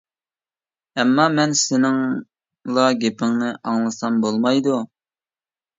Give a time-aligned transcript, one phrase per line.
[1.03, 4.85] ئەمما مەن سېنىڭلا گېپىڭنى ئاڭلىسام بولمايدۇ.